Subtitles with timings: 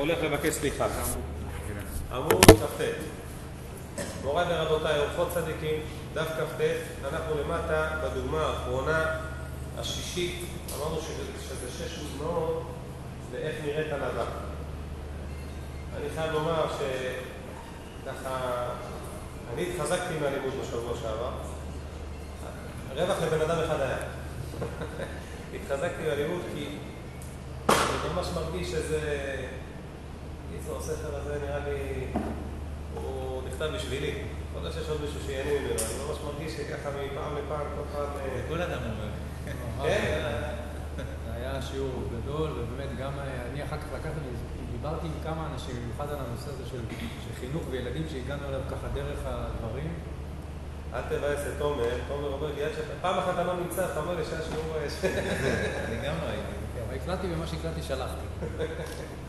[0.00, 0.86] הולך לבקש סליחה.
[2.12, 2.82] עמוד כ"ט.
[4.24, 5.80] מוריי ורבותיי, אורחות צדיקים,
[6.14, 6.60] דף כ"ט,
[7.04, 9.20] אנחנו למטה בדוגמה האחרונה,
[9.78, 10.44] השישית,
[10.76, 12.62] אמרנו שזה, שש דוגמאות
[13.32, 14.24] לאיך נראית ענווה.
[15.96, 18.68] אני חייב לומר שככה,
[19.54, 21.32] אני התחזקתי מהלימוד בשבוע שעבר.
[22.94, 23.98] רווח לבן אדם אחד היה.
[25.54, 26.66] התחזקתי מהלימוד כי
[27.68, 29.00] אני ממש מרגיש שזה...
[30.52, 32.06] קיצור, הספר הזה נראה לי...
[32.94, 34.22] הוא נכתב בשבילי.
[34.50, 35.70] יכול להיות שיש עוד מישהו שיהנה ממנו.
[35.70, 38.06] אני ממש מרגיש שככה מפעם לפעם, כל פעם...
[38.34, 39.10] זה כל אדם אומר.
[39.82, 40.20] כן?
[40.96, 43.12] זה היה שיעור גדול, ובאמת גם
[43.50, 44.20] אני אחר כך לקחתי,
[44.72, 46.80] דיברתי עם כמה אנשים, במיוחד על הנושא הזה של,
[47.24, 49.94] של חינוך וילדים שהגענו אליו ככה דרך הדברים.
[50.94, 54.16] אל תבאס את תומר, תומר אומר לי, עד שפעם אחת אתה לא נמצא, אתה אומר
[54.16, 54.76] לי שהיה שיעור...
[55.88, 56.60] אני גם ראיתי.
[56.86, 58.26] אבל הקלטתי ומה שהקלטתי שלחתי.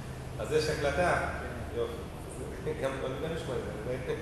[0.42, 1.30] אז יש הקלטה?
[1.76, 1.94] יופי.
[2.84, 4.14] גם אני גם אשמע את זה.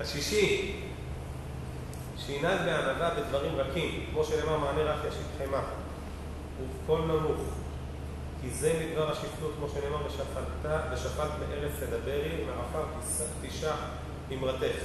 [0.00, 0.76] השישי,
[2.18, 5.60] שינהג בענווה בדברים רכים, כמו שנאמר מענה רך ישיב חמא,
[6.60, 7.40] ובקול נמוך,
[8.42, 12.84] כי זה מדבר השפלות, כמו שנאמר, ושפלת, ושפלת מארץ תדברי, מעפר
[13.42, 13.76] תשח
[14.32, 14.84] אמרתך.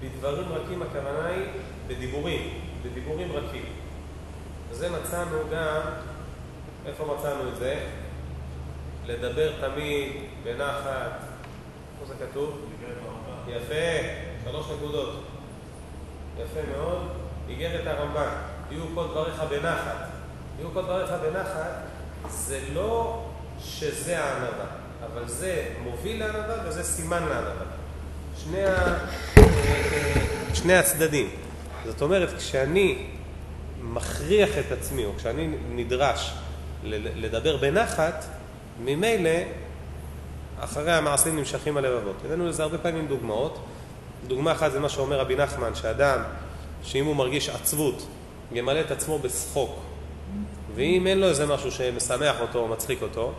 [0.00, 1.44] בדברים רכים הכוונה היא
[1.86, 3.64] בדיבורים, בדיבורים רכים.
[4.70, 5.80] וזה מצאנו גם,
[6.86, 7.80] איפה מצאנו את זה?
[9.06, 10.12] לדבר תמיד
[10.44, 11.20] בנחת,
[11.94, 12.58] איפה זה כתוב?
[13.48, 14.08] יפה,
[14.44, 15.22] שלוש נקודות.
[16.38, 17.08] יפה מאוד.
[17.48, 18.34] איגרת הרמב"ן,
[18.70, 20.08] יהיו כל דבריך בנחת.
[20.58, 21.70] יהיו כל דבריך בנחת,
[22.28, 23.24] זה לא
[23.60, 24.66] שזה הענווה,
[25.06, 27.64] אבל זה מוביל לענווה וזה סימן לענווה.
[28.44, 28.98] שני, ה...
[30.54, 31.30] שני הצדדים.
[31.86, 33.06] זאת אומרת, כשאני
[33.82, 36.32] מכריח את עצמי, או כשאני נדרש
[36.84, 38.24] לדבר בנחת,
[38.84, 39.30] ממילא
[40.60, 42.16] אחרי המעשים נמשכים הלבבות.
[42.24, 43.58] הבאנו לזה הרבה פעמים דוגמאות.
[44.26, 46.20] דוגמה אחת זה מה שאומר רבי נחמן, שאדם,
[46.82, 48.06] שאם הוא מרגיש עצבות,
[48.52, 49.78] ימלא את עצמו בשחוק.
[50.74, 53.32] ואם אין לו איזה משהו שמשמח אותו או מצחיק אותו,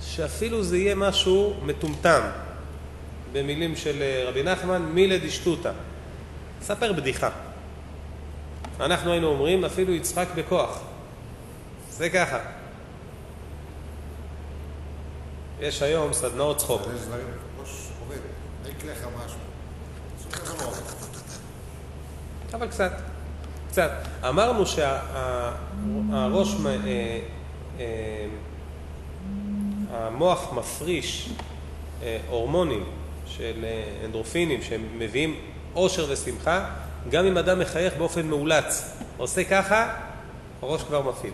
[0.00, 2.20] שאפילו זה יהיה משהו מטומטם.
[3.32, 5.72] במילים של רבי נחמן, מילה דשטותא.
[6.62, 7.30] ספר בדיחה.
[8.80, 10.80] אנחנו היינו אומרים, אפילו יצחק בכוח.
[11.90, 12.38] זה ככה.
[15.60, 16.82] יש היום סדנאות צחוק.
[16.94, 17.26] יש דברים,
[17.60, 18.18] ראש עובד,
[18.70, 19.38] יקרה לך משהו.
[22.54, 22.92] אבל קצת,
[23.68, 23.90] קצת.
[24.28, 26.54] אמרנו שהראש,
[29.90, 31.28] המוח מפריש
[32.02, 32.84] אה, הורמונים
[33.26, 35.40] של אה, אנדרופינים שמביאים
[35.74, 36.70] אושר ושמחה,
[37.10, 39.94] גם אם אדם מחייך באופן מאולץ, עושה ככה,
[40.62, 41.32] הראש כבר מפעיל.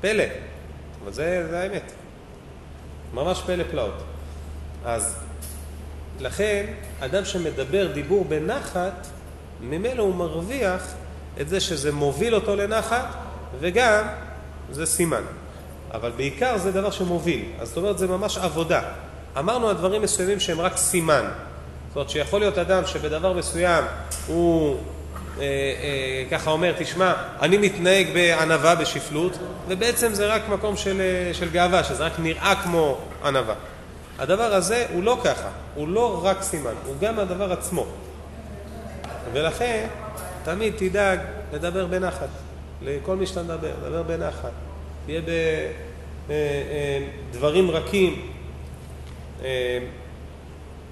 [0.00, 0.24] פלא,
[1.04, 1.92] אבל זה, זה האמת.
[3.14, 4.02] ממש פלא פלאות.
[4.84, 5.16] אז
[6.20, 6.66] לכן,
[7.00, 9.06] אדם שמדבר דיבור בנחת,
[9.60, 10.82] ממילא הוא מרוויח
[11.40, 13.06] את זה שזה מוביל אותו לנחת,
[13.60, 14.06] וגם
[14.70, 15.22] זה סימן.
[15.92, 17.44] אבל בעיקר זה דבר שמוביל.
[17.60, 18.82] אז זאת אומרת, זה ממש עבודה.
[19.38, 21.24] אמרנו על דברים מסוימים שהם רק סימן.
[21.88, 23.84] זאת אומרת שיכול להיות אדם שבדבר מסוים
[24.26, 24.76] הוא
[26.30, 29.38] ככה אומר, תשמע, אני מתנהג בענווה, בשפלות,
[29.68, 33.54] ובעצם זה רק מקום של, אה, של גאווה, שזה רק נראה כמו ענווה.
[34.18, 37.86] הדבר הזה הוא לא ככה, הוא לא רק סימן, הוא גם הדבר עצמו.
[39.32, 39.86] ולכן,
[40.44, 41.18] תמיד תדאג
[41.52, 42.28] לדבר בנחת.
[42.82, 44.50] לכל מי שאתה מדבר, לדבר בנחת.
[45.06, 45.20] תהיה
[47.30, 48.30] בדברים רכים.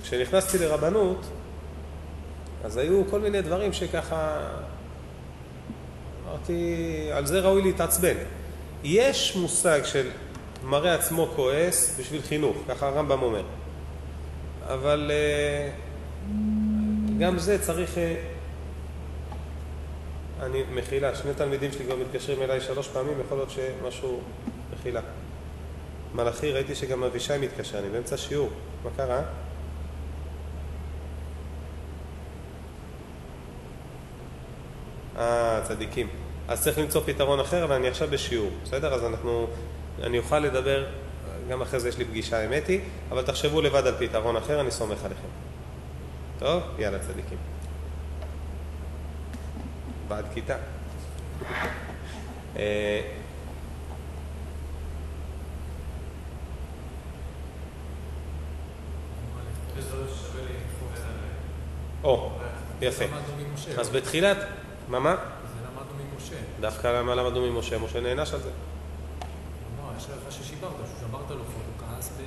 [0.02, 1.26] כשנכנסתי לרבנות,
[2.64, 4.38] אז היו כל מיני דברים שככה,
[6.28, 8.16] אמרתי, על זה ראוי להתעצבן.
[8.84, 10.10] יש מושג של
[10.64, 13.42] מראה עצמו כועס בשביל חינוך, ככה הרמב"ם אומר.
[14.66, 15.10] אבל
[17.18, 17.98] גם זה צריך...
[20.42, 24.20] אני, מחילה, שני תלמידים שלי כבר מתקשרים אליי שלוש פעמים, יכול להיות שמשהו...
[24.74, 25.00] מחילה.
[26.14, 28.50] מלאכי, ראיתי שגם אבישי מתקשר, אני באמצע שיעור.
[28.84, 29.22] מה קרה?
[35.18, 36.08] אה, צדיקים.
[36.48, 38.94] אז צריך למצוא פתרון אחר, אבל אני עכשיו בשיעור, בסדר?
[38.94, 39.46] אז אנחנו,
[40.02, 40.86] אני אוכל לדבר,
[41.48, 42.80] גם אחרי זה יש לי פגישה עם אתי,
[43.10, 45.28] אבל תחשבו לבד על פתרון אחר, אני סומך עליכם.
[46.38, 46.62] טוב?
[46.78, 47.38] יאללה, צדיקים.
[50.08, 50.56] בעד כיתה.
[52.56, 53.00] אה,
[62.04, 62.30] או,
[62.80, 63.04] יפה.
[63.78, 64.36] אז בתחילת,
[64.88, 65.10] מה מה?
[65.10, 66.36] זה למדנו ממשה.
[66.60, 67.78] דווקא למה למדנו ממשה?
[67.78, 68.48] משה נענש על זה.
[68.48, 70.70] לא, מה שלך, ששיברת,
[71.26, 72.22] את הלוחות, הוא כעס ב...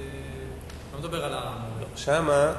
[0.93, 1.57] לא מדבר על ה...
[1.95, 2.53] שמה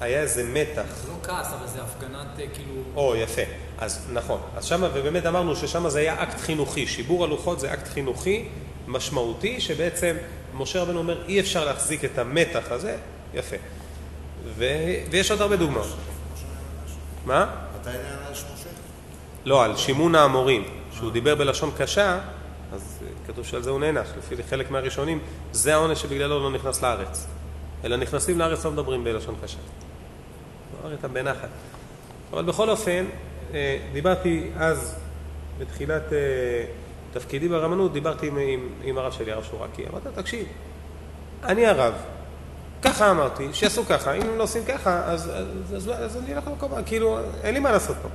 [0.00, 0.94] היה איזה מתח.
[0.94, 2.74] זה לא כעס, אבל זה הפגנת אה, כאילו...
[2.96, 3.42] או, יפה.
[3.78, 4.40] אז נכון.
[4.56, 6.86] אז שמה, ובאמת אמרנו ששמה זה היה אקט חינוכי.
[6.86, 8.48] שיבור הלוחות זה אקט חינוכי
[8.86, 10.16] משמעותי, שבעצם
[10.54, 12.96] משה רבנו אומר, אי אפשר להחזיק את המתח הזה.
[13.34, 13.56] יפה.
[14.44, 14.64] ו...
[15.10, 15.86] ויש עוד הרבה דוגמאות.
[17.24, 17.46] מה?
[17.80, 18.63] מתי נענש משה?
[19.44, 20.64] לא, על שימון האמורים.
[20.98, 22.18] שהוא דיבר בלשון קשה,
[22.72, 24.08] אז אה, כתוב שעל זה הוא נענש.
[24.18, 25.18] לפי חלק מהראשונים,
[25.52, 27.26] זה העונש שבגללו לא נכנס לארץ.
[27.84, 29.58] אלא נכנסים לארץ לא מדברים בלשון קשה.
[30.84, 31.48] לא איתם בנחת.
[32.32, 33.04] אבל בכל אופן,
[33.54, 34.94] אה, דיברתי אז,
[35.58, 36.18] בתחילת אה,
[37.12, 39.82] תפקידי ברבנות, דיברתי עם, עם, עם הרב שלי, הרב שורקי.
[39.88, 40.46] אמרתי, תקשיב,
[41.44, 41.94] אני הרב,
[42.82, 46.46] ככה אמרתי, שיעשו ככה, אם הם לא עושים ככה, אז, אז, אז, אז אני אלך
[46.46, 48.08] למקום, כאילו, אין לי מה לעשות פה.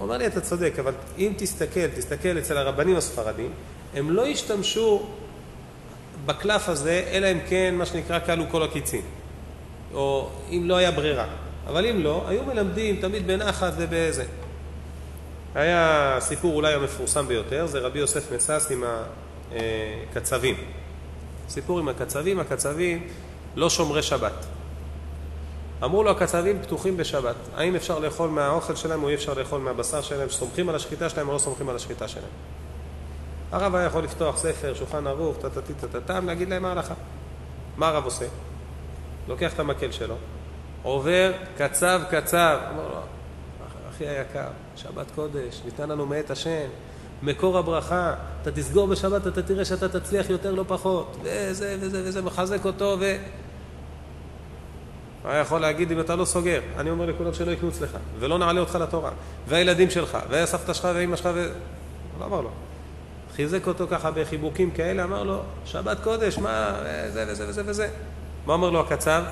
[0.00, 3.50] הוא אומר לי, אתה צודק, אבל אם תסתכל, תסתכל אצל הרבנים הספרדים,
[3.94, 5.06] הם לא השתמשו
[6.26, 9.02] בקלף הזה, אלא אם כן, מה שנקרא, כלו כל הקיצין.
[9.94, 11.26] או אם לא היה ברירה.
[11.66, 14.24] אבל אם לא, היו מלמדים תמיד בנחת ובזה.
[15.54, 18.84] היה סיפור אולי המפורסם ביותר, זה רבי יוסף מסס עם
[19.52, 20.56] הקצבים.
[21.48, 23.06] סיפור עם הקצבים, הקצבים
[23.56, 24.46] לא שומרי שבת.
[25.84, 30.00] אמרו לו הקצבים פתוחים בשבת, האם אפשר לאכול מהאוכל שלהם או אי אפשר לאכול מהבשר
[30.00, 32.30] שלהם, סומכים על השחיטה שלהם או לא סומכים על השחיטה שלהם.
[33.52, 36.94] הרב היה יכול לפתוח ספר, שולחן ערוך, טה-טה-טה-טה-טם, להגיד להם מה ההלכה.
[37.76, 38.26] מה הרב עושה?
[39.28, 40.14] לוקח את המקל שלו,
[40.82, 43.00] עובר קצב קצב, אומר לו,
[43.90, 46.68] אחי היקר, שבת קודש, ניתן לנו מאת השם,
[47.22, 52.22] מקור הברכה, אתה תסגור בשבת, אתה תראה שאתה תצליח יותר לא פחות, וזה וזה וזה,
[52.22, 53.16] מחזק אותו, ו...
[55.22, 58.38] הוא היה יכול להגיד אם אתה לא סוגר, אני אומר לכולם שלא יקנו אצלך, ולא
[58.38, 59.10] נעלה אותך לתורה,
[59.48, 61.42] והילדים שלך, והסבתא שלך ואימא שלך, ו...
[61.42, 62.50] הוא לא אמר לו.
[63.36, 66.74] חיזק אותו ככה בחיבוקים כאלה, אמר לו, שבת קודש, מה,
[67.12, 67.88] זה וזה וזה וזה.
[68.46, 69.22] מה אומר לו הקצב?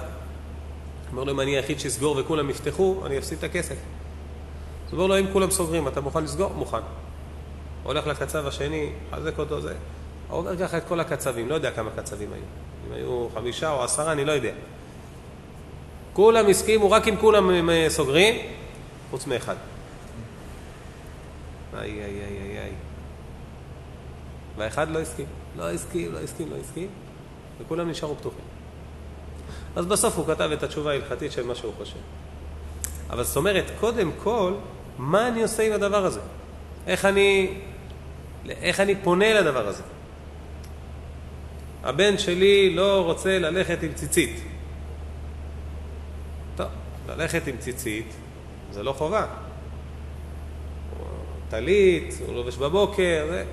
[1.12, 3.76] אומר לו, אם אני היחיד שיסגור וכולם יפתחו, אני אפסיד את הכסף.
[4.86, 6.52] אז אומר לו, אם כולם סוגרים, אתה מוכן לסגור?
[6.54, 6.78] מוכן.
[7.82, 9.74] הולך לקצב השני, חזק אותו זה.
[10.28, 12.42] הוא עובר ככה את כל הקצבים, לא יודע כמה קצבים היו.
[12.88, 14.52] אם היו חמישה או עשרה, אני לא יודע.
[16.18, 18.34] כולם הסכימו, רק אם כולם אה, סוגרים,
[19.10, 19.54] חוץ מאחד.
[21.74, 22.70] איי, איי, איי, איי, איי.
[24.56, 25.26] והאחד לא הסכים.
[25.56, 26.88] לא הסכים, לא הסכים, לא הסכים,
[27.60, 28.44] וכולם נשארו פתוחים.
[29.76, 31.98] אז בסוף הוא כתב את התשובה ההלכתית של מה שהוא חושב.
[33.10, 34.52] אבל זאת אומרת, קודם כל,
[34.98, 36.20] מה אני עושה עם הדבר הזה?
[36.86, 37.54] איך אני,
[38.48, 39.82] איך אני פונה לדבר הזה?
[41.82, 44.57] הבן שלי לא רוצה ללכת עם ציצית.
[47.08, 48.14] ללכת עם ציצית
[48.72, 49.26] זה לא חובה.
[51.48, 53.44] טלית, הוא לובש בבוקר, זה...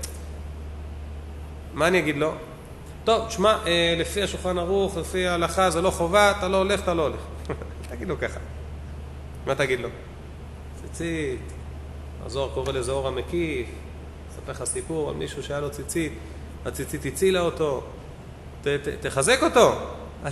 [1.73, 2.33] מה אני אגיד לו?
[3.03, 6.93] טוב, תשמע, אה, לפי השולחן ערוך, לפי ההלכה, זה לא חובה, אתה לא הולך, אתה
[6.93, 7.19] לא הולך.
[7.89, 8.39] תגיד לו ככה.
[9.45, 9.89] מה תגיד לו?
[10.81, 11.39] ציצית,
[12.25, 13.67] הזוהר קורא לזה אור המקיף,
[14.31, 16.13] אספר לך סיפור על מישהו שהיה לו ציצית,
[16.65, 17.83] הציצית הצילה אותו,
[18.61, 19.73] ת, ת, תחזק אותו.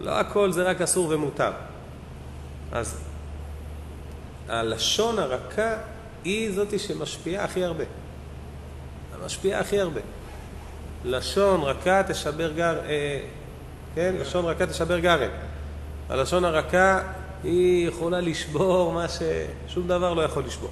[0.00, 1.50] לא הכל זה רק אסור ומותר.
[2.74, 2.96] אז
[4.48, 5.76] הלשון הרכה
[6.24, 7.84] היא זאתי שמשפיעה הכי הרבה.
[9.14, 10.00] המשפיעה הכי הרבה.
[11.04, 12.78] לשון רכה תשבר גר...
[12.86, 13.20] אה,
[13.94, 14.14] כן?
[14.20, 15.30] לשון רכה תשבר גרם.
[16.08, 17.00] הלשון הרכה
[17.44, 20.70] היא יכולה לשבור מה ששום דבר לא יכול לשבור.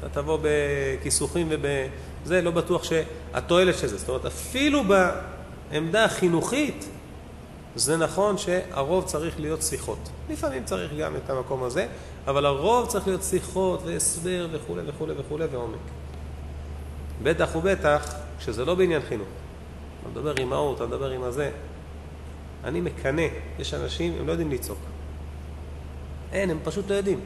[0.00, 3.98] אתה תבוא בכיסוחים ובזה, לא בטוח שהתועלת של זה.
[3.98, 4.82] זאת אומרת, אפילו
[5.70, 6.88] בעמדה החינוכית,
[7.76, 10.08] זה נכון שהרוב צריך להיות שיחות.
[10.30, 11.86] לפעמים צריך גם את המקום הזה,
[12.26, 15.78] אבל הרוב צריך להיות שיחות והסבר וכולי וכולי וכולי ועומק.
[17.22, 19.28] בטח ובטח כשזה לא בעניין חינוך.
[20.00, 21.50] אתה מדבר עם ההוא, אתה מדבר עם הזה.
[22.64, 23.26] אני מקנא,
[23.58, 24.78] יש אנשים, הם לא יודעים לצעוק.
[26.32, 27.20] אין, הם פשוט לא יודעים.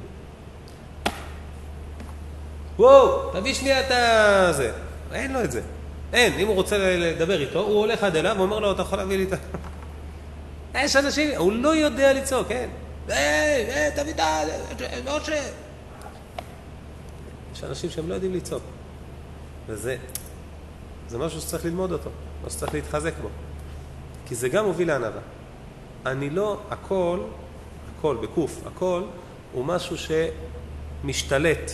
[2.79, 4.73] וואו, תביא שנייה את הזה.
[5.13, 5.61] אין לו את זה.
[6.13, 9.17] אין, אם הוא רוצה לדבר איתו, הוא הולך עד אליו ואומר לו, אתה יכול להביא
[9.17, 9.37] לי את ה...
[10.85, 12.71] יש אנשים, הוא לא יודע לצעוק, אין.
[13.09, 14.41] היי, היי, תביא את ה...
[15.05, 15.31] לא ש...
[17.53, 18.63] יש אנשים שהם לא יודעים לצעוק.
[19.67, 19.97] וזה
[21.09, 22.11] זה משהו שצריך ללמוד אותו,
[22.45, 23.29] או שצריך להתחזק בו.
[24.27, 25.21] כי זה גם מוביל לענווה.
[26.07, 27.21] אני לא, הכל,
[27.99, 29.03] הכל, בקוף, הכל,
[29.53, 31.71] הוא משהו שמשתלט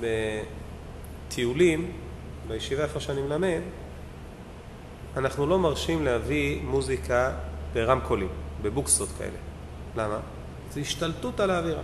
[0.00, 1.92] בטיולים,
[2.48, 3.60] בישיבה איפה שאני מלמד,
[5.16, 7.32] אנחנו לא מרשים להביא מוזיקה
[7.74, 8.28] ברמקולים,
[8.62, 9.38] בבוקסות כאלה.
[9.96, 10.18] למה?
[10.72, 11.82] זה השתלטות על האווירה.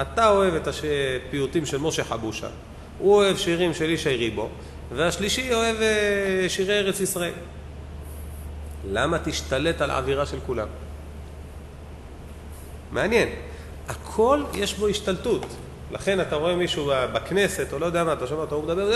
[0.00, 2.48] אתה אוהב את הפיוטים של משה חבושה,
[2.98, 4.48] הוא אוהב שירים של ישי ריבו,
[4.92, 7.32] והשלישי אוהב אה, שירי ארץ ישראל.
[8.90, 10.68] למה תשתלט על האווירה של כולם?
[12.92, 13.28] מעניין.
[13.88, 15.46] הכל יש בו השתלטות.
[15.90, 18.92] לכן אתה רואה מישהו בכנסת, או לא יודע מה, אתה שומע אותו, הוא מדבר,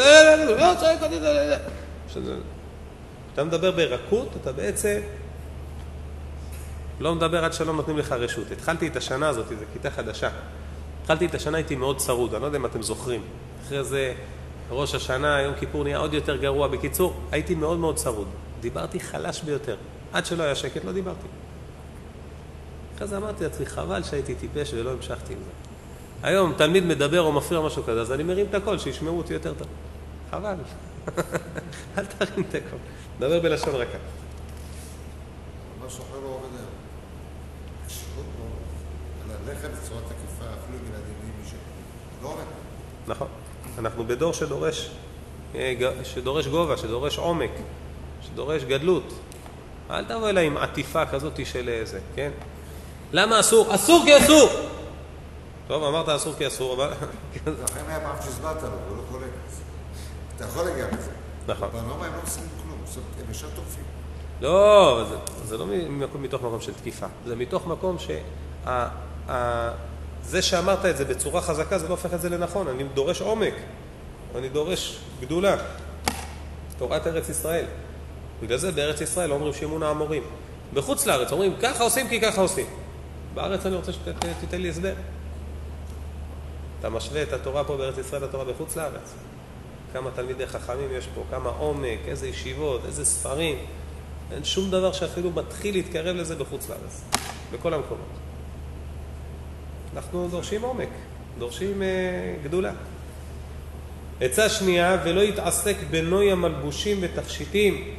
[3.37, 5.01] כשאתה מדבר ברכות, אתה בעצם
[7.01, 8.51] לא מדבר עד שלא נותנים לך רשות.
[8.51, 10.29] התחלתי את השנה הזאת, זו כיתה חדשה.
[11.03, 13.23] התחלתי את השנה, הייתי מאוד צרוד, אני לא יודע אם אתם זוכרים.
[13.67, 14.15] אחרי זה,
[14.71, 16.69] ראש השנה, יום כיפור נהיה עוד יותר גרוע.
[16.69, 18.27] בקיצור, הייתי מאוד מאוד צרוד.
[18.61, 19.77] דיברתי חלש ביותר.
[20.13, 21.27] עד שלא היה שקט, לא דיברתי.
[22.97, 25.51] אחרי זה אמרתי לעצמי, חבל שהייתי טיפש ולא המשכתי עם זה.
[26.29, 29.55] היום תלמיד מדבר או מפריע משהו כזה, אז אני מרים את הקול, שישמעו אותי יותר
[29.55, 29.69] טוב.
[30.31, 30.55] חבל.
[31.99, 32.79] אל תרים את הקול.
[33.19, 33.99] דבר בלשון רכה.
[35.87, 36.71] משהו אחר לא עובד היום.
[37.87, 38.45] השירות פה,
[39.47, 40.79] ללכת בצורה תקיפה, אפילו
[42.23, 42.45] עובד.
[43.07, 43.29] נכון.
[43.79, 44.91] אנחנו בדור שדורש,
[45.55, 47.51] אה, שדורש גובה, שדורש עומק,
[48.23, 49.13] שדורש גדלות.
[49.91, 52.31] אל תבוא אליי עם עטיפה כזאת של איזה, כן?
[53.13, 53.75] למה אסור?
[53.75, 54.51] אסור כי אסור!
[55.69, 56.93] טוב, אמרת אסור כי אסור, אבל...
[57.65, 59.31] לכן היה פעם שהסברת לו, הוא לא קולט.
[60.37, 61.11] אתה יכול להגיע לזה.
[61.47, 61.69] נכון.
[61.73, 62.79] בנורמה הם לא עושים כלום,
[63.21, 63.85] הם ישר תוקפים.
[64.41, 65.67] לא, זה, זה לא
[66.21, 68.19] מתוך מקום של תקיפה, זה מתוך מקום שה...
[68.67, 69.71] ה,
[70.25, 72.69] זה שאמרת את זה בצורה חזקה, זה לא הופך את זה לנכון.
[72.69, 73.55] אני דורש עומק,
[74.35, 75.57] אני דורש גדולה.
[76.79, 77.65] תורת ארץ ישראל.
[78.43, 80.23] בגלל זה בארץ ישראל לא אומרים שימון האמורים.
[80.75, 82.67] בחוץ לארץ אומרים, ככה עושים כי ככה עושים.
[83.35, 84.95] בארץ אני רוצה שתיתן לי הסבר.
[86.81, 89.15] אתה משווה את התורה פה בארץ ישראל לתורה בחוץ לארץ.
[89.97, 93.59] כמה תלמידי חכמים יש פה, כמה עומק, איזה ישיבות, איזה ספרים.
[94.33, 97.03] אין שום דבר שאפילו מתחיל להתקרב לזה בחוץ לארץ,
[97.53, 98.07] בכל המקומות.
[99.95, 100.89] אנחנו דורשים עומק,
[101.39, 102.73] דורשים אה, גדולה.
[104.21, 107.95] עצה שנייה, ולא יתעסק בנוי המלבושים ותכשיטים,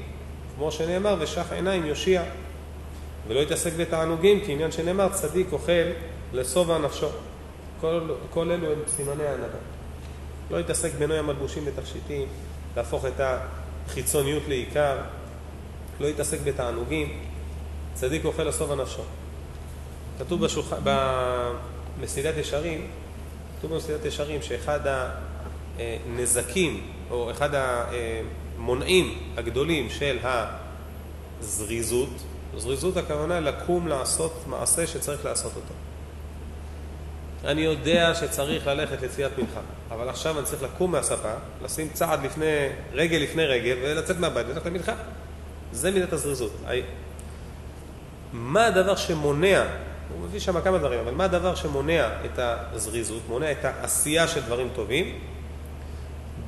[0.56, 2.24] כמו שנאמר, ושח עיניים יושיע.
[3.28, 5.72] ולא יתעסק בתענוגים, כי עניין שנאמר, צדיק אוכל
[6.34, 7.08] לשובע נפשו.
[7.82, 9.77] כל, כל אלו הם סימני הענווה.
[10.52, 12.28] לא יתעסק בנוי המלבושים ותכשיטים,
[12.78, 13.22] להפוך את
[13.88, 14.98] החיצוניות לעיקר,
[16.00, 17.20] לא יתעסק בתענוגים,
[17.94, 19.02] צדיק אוכל לשובע נפשו.
[20.20, 20.74] כתוב בשולח...
[22.00, 22.88] במסילת ישרים,
[23.60, 24.80] כתוב במסילת ישרים שאחד
[25.78, 30.18] הנזקים, או אחד המונעים הגדולים של
[31.40, 32.10] הזריזות,
[32.58, 35.74] זריזות הכוונה לקום לעשות מעשה שצריך לעשות אותו.
[37.46, 39.60] אני יודע שצריך ללכת לתפילת מנחה,
[39.92, 42.46] אבל עכשיו אני צריך לקום מהספה, לשים צעד לפני,
[42.94, 44.94] רגל לפני רגל ולצאת מהבית וללכת למנחה.
[45.72, 46.52] זה מידת הזריזות.
[48.34, 49.64] מה הדבר שמונע,
[50.14, 54.42] הוא מביא שם כמה דברים, אבל מה הדבר שמונע את הזריזות, מונע את העשייה של
[54.42, 55.20] דברים טובים?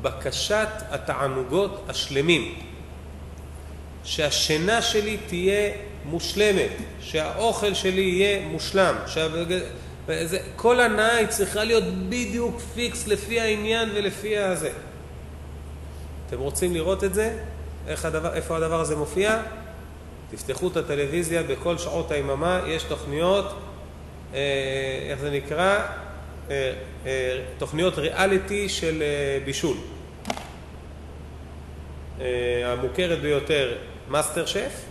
[0.02, 2.56] בקשת התענוגות השלמים.
[4.04, 5.72] שהשינה שלי תהיה
[6.06, 9.28] מושלמת, שהאוכל שלי יהיה מושלם, שה...
[10.10, 14.70] וזה, כל הנאה היא צריכה להיות בדיוק פיקס לפי העניין ולפי הזה.
[16.28, 17.38] אתם רוצים לראות את זה?
[17.88, 19.42] איך הדבר, איפה הדבר הזה מופיע?
[20.32, 23.46] תפתחו את הטלוויזיה בכל שעות היממה, יש תוכניות,
[24.34, 24.40] אה,
[25.10, 25.80] איך זה נקרא?
[26.50, 26.74] אה,
[27.06, 29.78] אה, תוכניות ריאליטי של אה, בישול.
[32.22, 32.26] אה,
[32.72, 33.78] המוכרת ביותר,
[34.10, 34.82] מאסטר שף,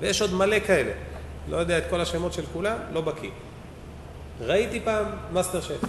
[0.00, 0.92] ויש עוד מלא כאלה.
[1.48, 3.30] לא יודע את כל השמות של כולם, לא בקיא.
[4.40, 5.80] ראיתי פעם מאסטר שף.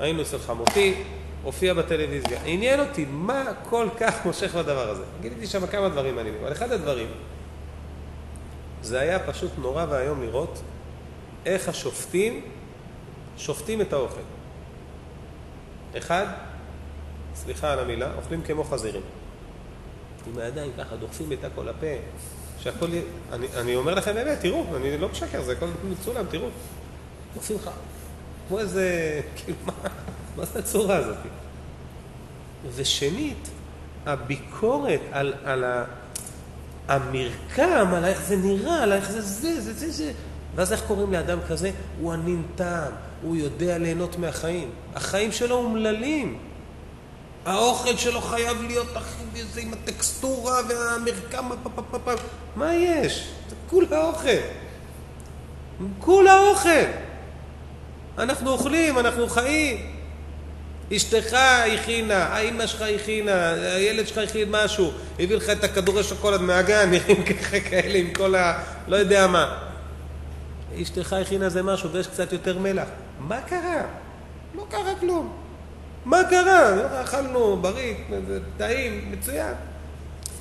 [0.00, 1.02] היינו אצל חמותי,
[1.42, 2.40] הופיע בטלוויזיה.
[2.44, 5.02] עניין אותי מה כל כך מושך בדבר הזה.
[5.20, 7.08] גיליתי שם כמה דברים מעניינים, אבל אחד הדברים,
[8.82, 10.62] זה היה פשוט נורא ואיום לראות
[11.46, 12.40] איך השופטים
[13.36, 14.20] שופטים את האוכל.
[15.98, 16.26] אחד,
[17.34, 19.02] סליחה על המילה, אוכלים כמו חזירים.
[20.26, 21.86] עם הידיים ככה, דוחפים את הכל לפה,
[22.58, 22.86] שהכל...
[23.32, 26.48] אני, אני אומר לכם באמת, תראו, אני לא משקר, זה הכל מצולם, תראו.
[27.34, 27.70] דוחפים לך,
[28.48, 29.72] כמו איזה, כאילו, מה,
[30.36, 31.16] מה זה הצורה הזאת?
[32.74, 33.48] ושנית,
[34.06, 35.84] הביקורת על, על ה,
[36.88, 40.12] המרקם, על איך זה נראה, על איך זה זה, זה, זה, זה.
[40.54, 41.70] ואז איך קוראים לאדם כזה?
[42.00, 44.70] הוא ענין טעם, הוא יודע ליהנות מהחיים.
[44.94, 46.38] החיים שלו אומללים.
[47.46, 51.50] האוכל שלו חייב להיות הכי וזה עם הטקסטורה והמרקם.
[52.56, 53.28] מה יש?
[53.48, 54.28] זה כולה אוכל.
[55.98, 56.84] כולה אוכל.
[58.18, 59.76] אנחנו אוכלים, אנחנו חיים.
[60.96, 61.32] אשתך
[61.74, 67.22] הכינה, האמא שלך הכינה, הילד שלך הכין משהו, הביא לך את הכדורי שוקולד מהגן, נראים
[67.24, 68.62] ככה כאלה עם כל ה...
[68.88, 69.58] לא יודע מה.
[70.82, 72.88] אשתך הכינה זה משהו ויש קצת יותר מלח.
[73.20, 73.82] מה קרה?
[74.54, 75.32] לא קרה כלום.
[76.04, 76.70] מה קרה?
[77.02, 77.94] אכלנו בריא,
[78.26, 79.54] זה טעים, מצוין.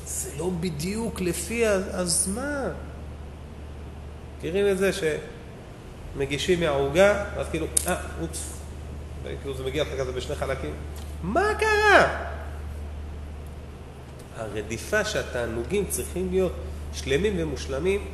[0.05, 2.63] זה לא בדיוק לפי, ה- אז מה?
[4.37, 4.93] מכירים את זה
[6.13, 8.53] שמגישים מהעוגה, ואז כאילו, אה, אופס.
[9.23, 10.73] וכאילו זה מגיע לך כזה בשני חלקים.
[11.23, 12.27] מה קרה?
[14.37, 16.53] הרדיפה שהתענוגים צריכים להיות
[16.93, 18.07] שלמים ומושלמים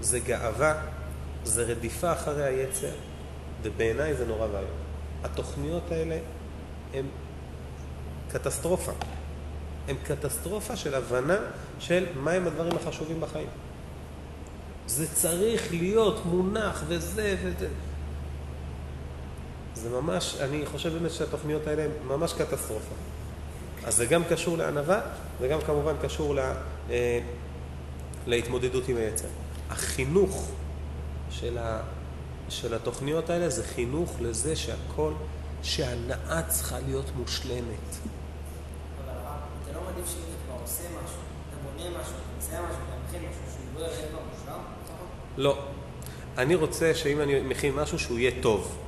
[0.00, 0.74] זה גאווה,
[1.44, 2.92] זה רדיפה אחרי היצר,
[3.62, 4.70] ובעיניי זה נורא ואיום.
[5.24, 6.18] התוכניות האלה
[6.94, 7.04] הן
[8.32, 8.92] קטסטרופה.
[9.88, 11.36] הן קטסטרופה של הבנה
[11.78, 13.48] של מהם הדברים החשובים בחיים.
[14.92, 17.68] זה צריך להיות מונח וזה וזה.
[19.74, 22.94] זה ממש, אני חושב באמת שהתוכניות האלה הן ממש קטסטרופה.
[23.84, 25.00] אז זה גם קשור לענווה,
[25.40, 26.54] וגם כמובן קשור לה,
[26.90, 27.20] אה,
[28.26, 29.28] להתמודדות עם היצר.
[29.70, 30.50] החינוך
[31.30, 31.80] של, ה,
[32.48, 35.12] של התוכניות האלה זה חינוך לזה שהכל,
[35.62, 37.62] שההנאה צריכה להיות מושלמת.
[39.04, 42.60] אבל הרב, אתה לא מעדיף שאם אתה כבר עושה משהו, אתה בונה משהו, אתה מציע
[42.60, 43.86] משהו, אתה מכין משהו, שהוא לא?
[43.86, 44.31] נכון?
[45.36, 45.58] לא.
[46.38, 48.78] אני רוצה שאם אני מכין משהו שהוא יהיה טוב.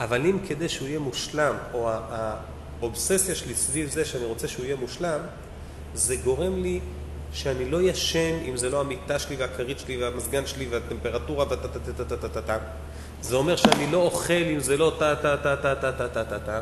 [0.00, 1.90] אבל אם כדי שהוא יהיה מושלם, או
[2.80, 5.20] האובססיה שלי סביב זה שאני רוצה שהוא יהיה מושלם,
[5.94, 6.80] זה גורם לי
[7.32, 12.58] שאני לא ישן אם זה לא המיטה שלי והכרית שלי והמזגן שלי והטמפרטורה וטה-טה-טה-טה-טה-טה.
[13.22, 16.60] זה אומר שאני לא אוכל אם זה לא טה-טה-טה-טה-טה-טה-טה.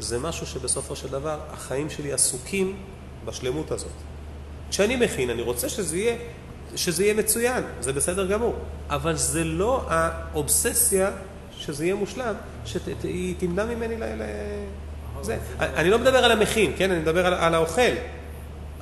[0.00, 2.76] זה משהו שבסופו של דבר החיים שלי עסוקים
[3.24, 3.92] בשלמות הזאת.
[4.70, 6.16] כשאני מכין, אני רוצה שזה יהיה
[6.76, 8.54] שזה יהיה מצוין, זה בסדר גמור.
[8.90, 11.10] אבל זה לא האובססיה
[11.58, 14.04] שזה יהיה מושלם, שהיא תמנע ממני ל...
[14.04, 14.22] ל...
[15.22, 15.38] זה.
[15.58, 16.90] אני לא מדבר על המכין, כן?
[16.90, 17.82] אני מדבר על, על האוכל.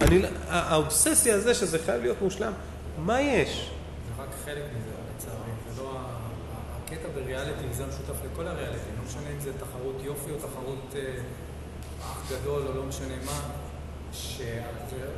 [0.01, 2.53] אני, לא- האובססיה הזה שזה חייב להיות מושלם,
[2.99, 3.71] מה יש?
[4.17, 5.37] זה רק חלק מזה, לצערי.
[5.77, 5.99] זה לא...
[6.85, 8.85] הקטע בריאליטי זה משותף לכל הריאליטי.
[8.99, 11.01] לא משנה אם זה תחרות יופי או תחרות אה,
[12.03, 13.64] אח גדול או לא משנה מה.
[14.15, 14.61] שזה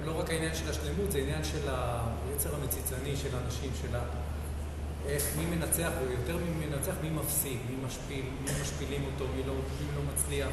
[0.04, 1.68] לא רק העניין של השלמות, זה עניין של
[2.30, 3.96] היצר המציצני של אנשים, של.
[5.06, 9.52] איך, מי מנצח, ויותר מי מנצח, מי מפסיד, מי משפיל, מי משפילים אותו, מי לא,
[9.54, 10.48] מי לא מצליח.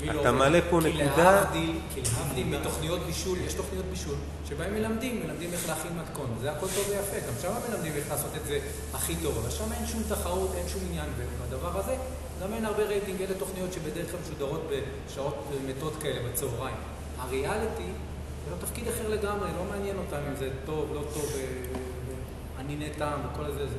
[0.00, 0.38] מי לא אתה עובד.
[0.38, 4.14] מעלה פה כי נקודה- להבדיל, כי להבדיל מתוכניות בישול, יש תוכניות בישול
[4.48, 8.30] שבהן מלמדים, מלמדים איך להכין מתכון, זה הכל טוב ויפה, גם שם מלמדים איך לעשות
[8.36, 8.58] את זה
[8.94, 11.06] הכי טוב, אבל שם אין שום תחרות, אין שום עניין
[11.48, 11.96] בדבר הזה,
[12.42, 14.62] גם אין הרבה רייטינג, אלה תוכניות שבדרך כלל משודרות
[15.08, 15.34] בשעות
[15.66, 16.76] מתות כאלה בצהריים.
[17.18, 17.92] הריאליטי
[18.44, 22.60] זה לא תפקיד אחר לגמרי, לא מעניין אותם אם זה טוב, לא טוב, אה, אה,
[22.60, 23.76] אניני טעם וכל הזה, זה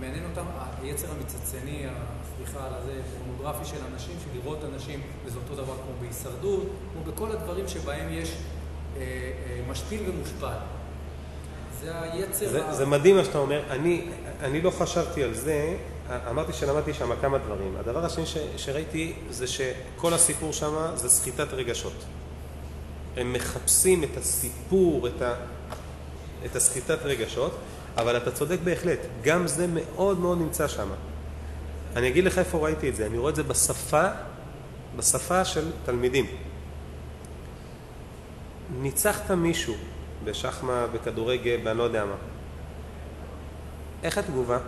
[0.00, 0.44] מעניין אותם
[0.82, 1.86] היצר המצצני,
[2.36, 7.12] סליחה על הזה, פורנוגרפי של אנשים, של לראות אנשים, וזה אותו דבר כמו בהישרדות, כמו
[7.12, 8.36] בכל הדברים שבהם יש
[8.96, 10.56] אה, אה, משפיל ומושפל.
[11.80, 12.72] זה היצר זה, ה...
[12.72, 13.62] זה מדהים מה שאתה אומר.
[13.70, 14.08] אני,
[14.40, 15.76] אני לא חשבתי על זה,
[16.30, 17.76] אמרתי שלמדתי שם כמה דברים.
[17.76, 22.04] הדבר השני ש, שראיתי זה שכל הסיפור שם זה סחיטת רגשות.
[23.16, 25.34] הם מחפשים את הסיפור, את, ה,
[26.44, 27.58] את הסחיטת רגשות,
[27.96, 30.88] אבל אתה צודק בהחלט, גם זה מאוד מאוד נמצא שם.
[31.96, 34.04] אני אגיד לך איפה ראיתי את זה, אני רואה את זה בשפה,
[34.96, 36.26] בשפה של תלמידים.
[38.80, 39.74] ניצחת מישהו
[40.24, 42.14] בשחמט, בכדורגל, ואני לא יודע מה.
[44.02, 44.58] איך התגובה?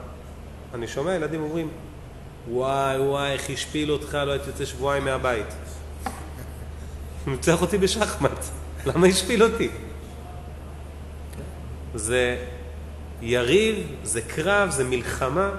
[0.74, 1.68] אני שומע ילדים אומרים,
[2.50, 5.46] וואי וואי, איך השפיל אותך, לא הייתי יוצא שבועיים מהבית.
[7.28, 8.44] הוא ניצח אותי בשחמט,
[8.86, 9.68] למה השפיל אותי?
[11.94, 12.36] זה
[13.22, 15.50] יריב, זה קרב, זה מלחמה.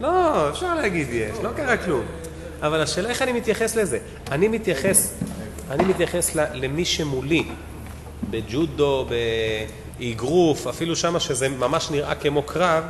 [0.00, 2.04] לא אפשר להגיד יש, לא קרה כלום.
[2.62, 3.98] אבל השאלה איך אני מתייחס לזה.
[4.30, 5.14] אני מתייחס,
[5.70, 7.44] אני מתייחס למי שמולי,
[8.30, 9.06] בג'ודו,
[9.98, 12.84] באגרוף, אפילו שמה שזה ממש נראה כמו קרב,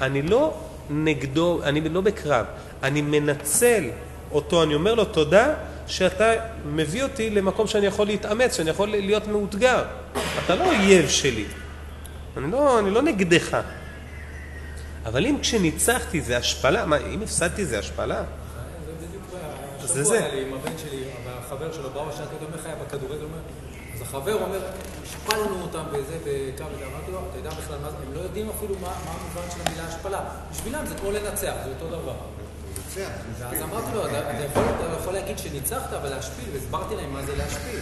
[0.00, 0.54] אני לא
[0.90, 2.46] נגדו, אני לא בקרב,
[2.82, 3.84] אני מנצל
[4.32, 5.54] אותו, אני אומר לו תודה
[5.90, 6.32] שאתה
[6.64, 9.84] מביא אותי למקום שאני יכול להתאמץ, שאני יכול להיות מאותגר.
[10.44, 11.44] אתה לא אויב שלי.
[12.36, 13.56] אני לא, אני לא נגדך.
[15.06, 18.22] אבל אם כשניצחתי זה השפלה, מה, אם הפסדתי זה השפלה?
[19.84, 20.18] זה זה.
[20.18, 23.38] היה לי עם הבן שלי, והחבר שלו באו, שאלתי אותו איך היה בכדורגל, אומר,
[23.94, 24.58] אז החבר אומר,
[25.02, 26.14] השפלנו אותם וזה."
[26.58, 29.84] אמרתי לו, אתה יודע בכלל מה זה, הם לא יודעים אפילו מה המובן של המילה
[29.84, 30.20] השפלה.
[30.52, 32.14] בשבילם זה כמו לנצח, זה אותו דבר.
[32.94, 34.36] ואז אמרתי לו, אתה
[35.00, 37.80] יכול, להגיד שניצחת, אבל להשפיל, והסברתי להם מה זה להשפיל.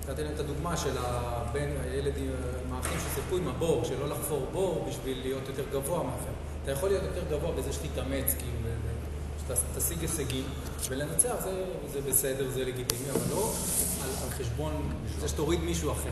[0.00, 4.86] נתתי להם את הדוגמה של הבן, הילד עם האחים שסיפרו עם הבור, שלא לחפור בור
[4.88, 6.32] בשביל להיות יותר גבוה מאחר.
[6.62, 8.68] אתה יכול להיות יותר גבוה בזה שתתאמץ, כאילו,
[9.48, 10.44] שתשיג הישגים,
[10.88, 13.52] ולנצח זה, זה בסדר, זה לגיטימי, אבל לא
[14.04, 16.10] על, על חשבון זה שתוריד מישהו אחר.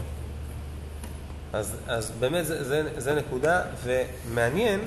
[1.52, 4.80] אז, אז באמת זה, זה, זה נקודה, ומעניין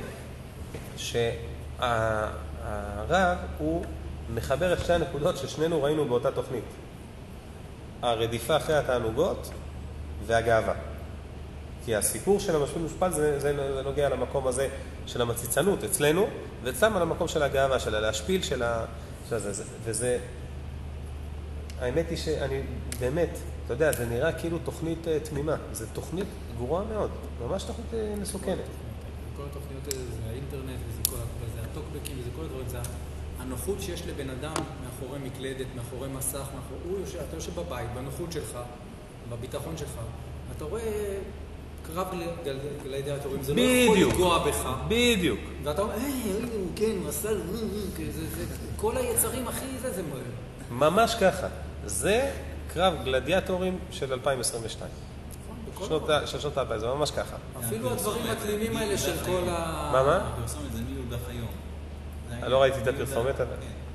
[2.65, 3.86] שהרב הוא
[4.34, 6.63] מחבר את שתי הנקודות ששנינו ראינו באותה תוכנית.
[8.01, 9.49] הרדיפה אחרי התענוגות
[10.25, 10.73] והגאווה.
[11.86, 14.69] כי הסיפור של המשפיל מושפל זה, זה, זה נוגע למקום הזה
[15.06, 16.28] של המציצנות אצלנו,
[16.63, 18.86] ואצלם על המקום של הגאווה, של הלהשפיל, של ה...
[19.30, 20.19] של זה, זה, וזה...
[21.80, 22.62] האמת היא שאני
[22.99, 23.30] באמת,
[23.65, 25.56] אתה יודע, זה נראה כאילו תוכנית אה, תמימה.
[25.71, 27.10] זו תוכנית גרועה מאוד,
[27.47, 28.58] ממש תוכנית אה, מסוכנת.
[29.38, 31.15] כל התוכניות האלה זה האינטרנט וזה כל
[31.77, 32.77] הטוקבקים וזה כל הדברים, זה
[33.39, 38.31] הנוחות שיש לבן אדם מאחורי מקלדת, מאחורי מסך, מאחורי, הוא יושב, אתה יושב בבית, בנוחות
[38.31, 38.57] שלך,
[39.29, 39.89] בביטחון שלך,
[40.57, 41.17] אתה רואה
[41.93, 43.97] קרב גל- גל- גלדיאטורים, זה לא יכול.
[43.97, 45.39] לפגוע בך, בדיוק.
[45.63, 46.03] ואתה אומר, היי,
[46.38, 47.59] הנה הוא כן, הוא עשה, לו, אה,
[47.99, 48.45] אה", זה, זה,
[48.77, 50.01] כל היצרים הכי זה, זה
[50.71, 51.47] ממש ככה.
[51.85, 52.31] זה
[52.73, 54.91] קרב גלדיאטורים של 2022.
[55.73, 56.15] בכל שנות מקום.
[56.15, 57.35] ה- של שנות האלפיים, זה ממש ככה.
[57.65, 59.89] אפילו הדברים התמימים האלה של כל ה...
[59.93, 60.15] מה, מה?
[60.17, 61.44] הפרסומת זה מי יהודה חיום.
[62.47, 63.36] לא ראיתי את הפרסומת.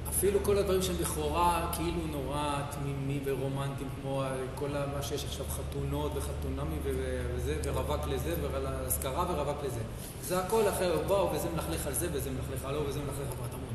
[0.08, 4.22] אפילו כל הדברים שהם לכאורה כאילו נורא תמימים ורומנטיים, כמו
[4.54, 9.80] כל מה שיש עכשיו, חתונות וחתונמי וזה, ורווק לזה, ואזכרה ורווק לזה.
[10.22, 13.24] זה הכל אחר, וואו, וזה מלכלך על זה, וזה מלכלך על וזה מלכלך על...
[13.42, 13.66] ואתה אומר,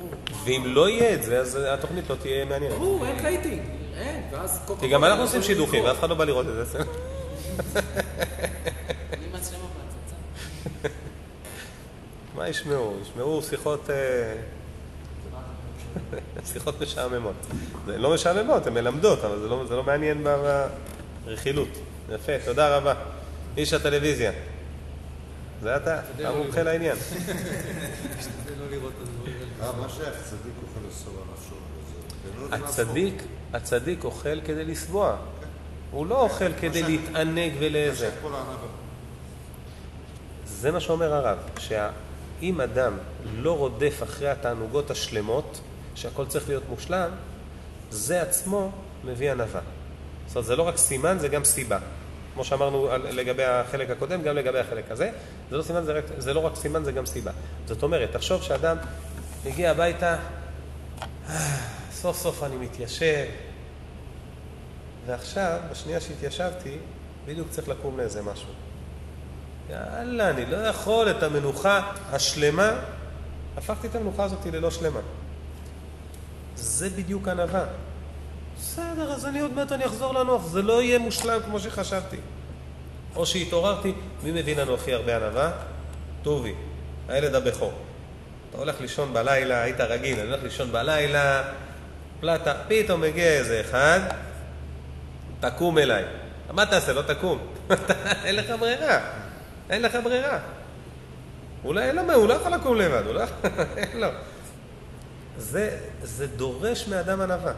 [0.00, 2.74] "או, או, ואם לא יהיה את זה, אז התוכנית לא תהיה מעניינת.
[2.78, 3.62] ברור, אין רייטינג,
[3.96, 5.84] אין, ואז כי גם אנחנו עושים יכולים שידוכים.
[5.84, 6.78] ואף אחד לא בא לראות את זה.
[12.46, 12.96] מה ישמעו?
[13.02, 13.90] ישמעו שיחות...
[13.90, 14.34] אה,
[16.52, 17.34] שיחות משעממות.
[17.86, 20.26] זה לא משעממות, הן מלמדות, אבל זה לא, זה לא מעניין
[21.24, 21.68] ברכילות.
[22.14, 22.94] יפה, תודה רבה.
[23.56, 24.32] איש הטלוויזיה.
[25.62, 26.96] זה אתה, אתה מומחה לעניין.
[26.98, 28.66] זה לא.
[32.52, 32.66] אה, עצמו.
[32.66, 35.16] הצדיק, הצדיק אוכל כדי לשבוע.
[35.90, 37.52] הוא לא אוכל כדי להתענג
[38.34, 38.68] הענווה?
[40.46, 41.38] זה מה שאומר הרב,
[42.40, 42.98] שאם אדם
[43.36, 45.60] לא רודף אחרי התענוגות השלמות,
[45.94, 47.10] שהכל צריך להיות מושלם,
[47.90, 48.70] זה עצמו
[49.04, 49.60] מביא ענווה.
[50.26, 51.78] זאת אומרת, זה לא רק סימן, זה גם סיבה.
[52.34, 55.10] כמו שאמרנו על- לגבי החלק הקודם, גם לגבי החלק הזה.
[55.50, 57.30] זה לא סימן, זה, רק, זה לא רק סימן, זה גם סיבה.
[57.66, 58.76] זאת אומרת, תחשוב שאדם
[59.46, 60.16] מגיע הביתה,
[61.28, 61.56] "אה,
[61.92, 63.24] סוף סוף אני מתיישב,
[65.06, 66.76] ועכשיו, בשנייה שהתיישבתי,
[67.26, 68.48] בדיוק צריך לקום לאיזה משהו.
[69.70, 72.70] יאללה, אני לא יכול את המנוחה השלמה,
[73.56, 75.00] הפכתי את המנוחה הזאת ללא שלמה.
[76.56, 77.64] זה בדיוק ענווה.
[78.58, 82.16] בסדר, אז אני עוד מעט אני אחזור לנוח, זה לא יהיה מושלם כמו שחשבתי.
[83.16, 85.50] או שהתעוררתי, מי מביא לנו הכי הרבה ענווה?
[86.22, 86.54] טובי,
[87.08, 87.72] הילד הבכור.
[88.50, 91.42] אתה הולך לישון בלילה, היית רגיל, אני הולך לישון בלילה,
[92.20, 94.00] פלטה, פתאום מגיע איזה אחד,
[95.40, 96.04] תקום אליי.
[96.52, 96.92] מה תעשה?
[96.92, 97.38] לא תקום.
[98.24, 99.25] אין לך ברירה.
[99.70, 100.38] אין לך ברירה.
[101.64, 104.08] אולי אין לו, הוא לא יכול לקום לבד, הוא לא יכול, אין לו.
[105.38, 107.52] זה, זה דורש מאדם ענווה.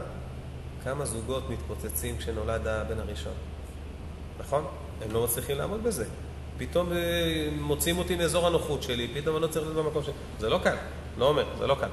[0.85, 3.33] כמה זוגות מתפוצצים כשנולד הבן הראשון,
[4.41, 4.65] נכון?
[5.03, 6.05] הם לא מצליחים לעמוד בזה.
[6.59, 10.13] פתאום אה, מוציאים אותי מאזור הנוחות שלי, פתאום אני לא צריך להיות במקום שלי.
[10.39, 10.77] זה לא קל,
[11.19, 11.89] לא אומר, זה לא קל.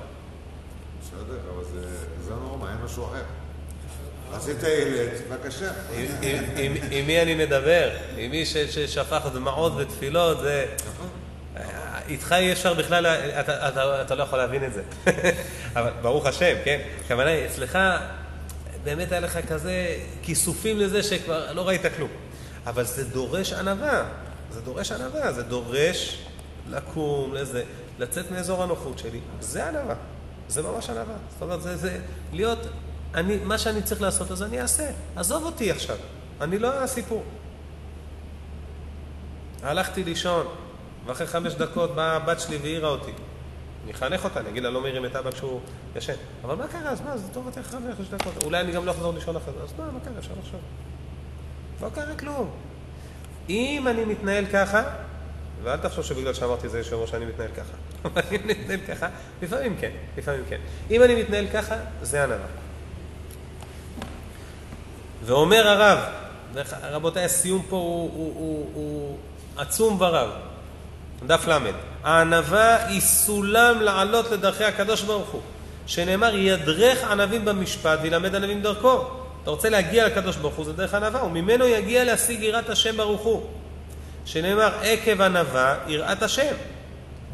[1.02, 3.24] בסדר, אבל זה זה הנורמה, אין משהו אחר.
[6.92, 7.90] עם, מי אני מדבר?
[8.18, 10.66] עם מי ששפך דמעות ותפילות, זה...
[12.08, 14.84] איתך אי אפשר בכלל, אתה, אתה, אתה לא יכול להבין את זה.
[15.76, 16.82] אבל ברוך השם, כן?
[17.06, 17.80] הכוונה היא, אצלך
[18.84, 22.10] באמת היה לך כזה כיסופים לזה שכבר לא ראית כלום.
[22.66, 24.04] אבל זה דורש ענווה.
[24.52, 26.26] זה דורש ענווה, זה דורש
[26.70, 27.64] לקום, לזה,
[28.00, 29.20] לצאת מאזור הנוחות שלי.
[29.40, 29.96] זה ענווה.
[30.48, 31.16] זה ממש ענווה.
[31.34, 31.98] זאת אומרת, זה, זה
[32.34, 32.60] להיות,
[33.16, 34.92] אני, מה שאני צריך לעשות, אז אני אעשה.
[35.16, 35.98] עזוב אותי עכשיו.
[36.42, 37.24] אני לא הסיפור.
[39.64, 40.48] הלכתי לישון,
[41.06, 43.12] ואחרי חמש דקות באה הבת שלי והעירה אותי.
[43.84, 45.60] אני אחנך אותה, אני אגיד לה, לא מעירים את אבא כשהוא
[45.96, 46.14] ישן.
[46.44, 46.90] אבל מה קרה?
[46.90, 48.44] אז מה, זה טוב, אחרי חמש דקות.
[48.44, 49.64] אולי אני גם לא אחזור לישון אחרי זה.
[49.64, 50.14] אז מה, מה קרה?
[50.20, 50.60] אפשר לחשוב.
[51.82, 52.50] לא קרה כלום.
[53.50, 54.84] אם אני מתנהל ככה,
[55.64, 57.74] ואל תחשוב שבגלל שאמרתי זה שאומר שאני מתנהל ככה.
[58.06, 59.08] אבל אם אני מתנהל ככה,
[59.42, 60.60] לפעמים כן, לפעמים כן.
[60.92, 62.48] אם אני מתנהל ככה, זה ענווה.
[65.26, 66.00] ואומר הרב,
[66.84, 69.18] רבותיי, הסיום פה הוא, הוא, הוא, הוא
[69.58, 70.30] עצום ורב.
[71.28, 71.58] דף ל'
[72.04, 75.42] הענווה היא סולם לעלות לדרכי הקדוש ברוך הוא,
[75.88, 79.04] שנאמר ידרך ענבים במשפט וילמד ענבים דרכו.
[79.44, 83.22] אתה רוצה להגיע לקדוש ברוך הוא זה דרך ענווה, וממנו יגיע להשיג יראת השם ברוך
[83.22, 83.44] הוא.
[84.26, 86.54] שנאמר עקב ענווה יראת השם.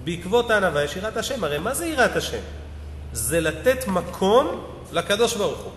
[0.04, 1.44] בעקבות הענווה יש יראת השם.
[1.44, 2.42] הרי מה זה יראת השם?
[3.14, 5.72] זה לתת מקום לקדוש ברוך הוא.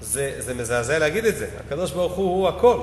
[0.00, 1.48] זה, זה מזעזע להגיד את זה.
[1.66, 2.80] הקדוש ברוך הוא הוא הכל.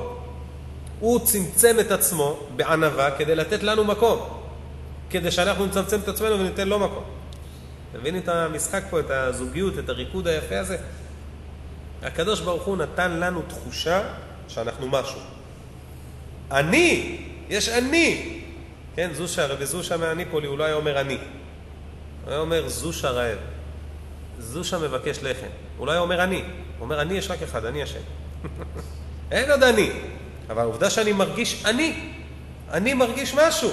[0.99, 4.19] הוא צמצם את עצמו בענווה כדי לתת לנו מקום.
[5.09, 7.03] כדי שאנחנו נצמצם את עצמנו וניתן לו מקום.
[7.91, 10.77] אתם מבינים את המשחק פה, את הזוגיות, את הריקוד היפה הזה?
[12.03, 14.01] הקדוש ברוך הוא נתן לנו תחושה
[14.47, 15.19] שאנחנו משהו.
[16.51, 17.17] אני,
[17.49, 18.39] יש אני.
[18.95, 21.17] כן, זושה, רבי זושה מהניפולי, הוא לא היה אומר אני.
[22.23, 23.37] הוא היה אומר זושה רעב.
[24.39, 25.47] זושה מבקש לחם.
[25.77, 26.43] הוא לא היה אומר אני.
[26.77, 27.99] הוא אומר אני יש רק אחד, אני השם.
[29.31, 29.89] אין עוד אני.
[30.49, 32.13] אבל העובדה שאני מרגיש אני,
[32.71, 33.69] אני מרגיש משהו.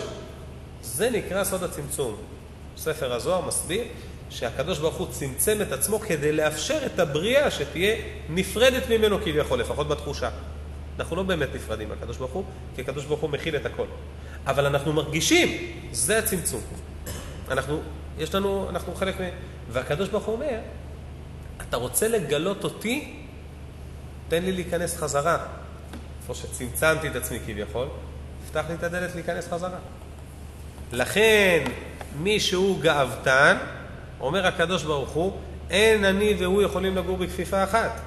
[0.82, 2.16] זה נקרא סוד הצמצום.
[2.76, 3.84] ספר הזוהר מסביר
[4.30, 7.96] שהקדוש ברוך הוא צמצם את עצמו כדי לאפשר את הבריאה שתהיה
[8.28, 10.30] נפרדת ממנו כביכול, לפחות בתחושה.
[10.98, 13.86] אנחנו לא באמת נפרדים מהקדוש ברוך הוא, כי הקדוש ברוך הוא מכיל את הכל.
[14.46, 16.60] אבל אנחנו מרגישים, זה הצמצום.
[17.50, 17.80] אנחנו,
[18.18, 19.24] יש לנו, אנחנו חלק מ...
[19.70, 20.58] והקדוש ברוך הוא אומר,
[21.68, 23.14] אתה רוצה לגלות אותי?
[24.28, 25.38] תן לי להיכנס חזרה.
[26.22, 27.88] איפה שצמצמתי את עצמי כביכול,
[28.50, 29.78] פתח לי את הדלת להיכנס חזרה.
[30.92, 31.64] לכן,
[32.18, 33.56] מי שהוא גאוותן,
[34.20, 35.38] אומר הקדוש ברוך הוא,
[35.70, 38.00] אין אני והוא יכולים לגור בכפיפה אחת.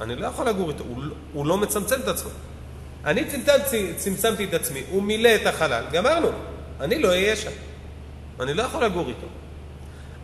[0.00, 2.30] אני לא יכול לגור איתו, הוא, לא- הוא לא מצמצם את עצמו.
[3.04, 6.28] אני צמצמתי, צמצמתי את עצמי, הוא מילא את החלל, גמרנו.
[6.80, 7.50] אני לא אהיה שם.
[8.40, 9.26] אני לא יכול לגור איתו.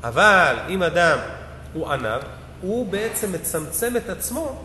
[0.04, 1.18] אבל אם אדם
[1.72, 2.20] הוא ענב,
[2.60, 4.64] הוא בעצם מצמצם את עצמו